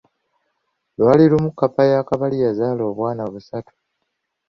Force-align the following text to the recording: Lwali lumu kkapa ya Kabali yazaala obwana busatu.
Lwali 0.97 1.25
lumu 1.29 1.51
kkapa 1.51 1.81
ya 1.91 1.99
Kabali 2.07 2.37
yazaala 2.43 2.83
obwana 2.91 3.21
busatu. 3.33 3.73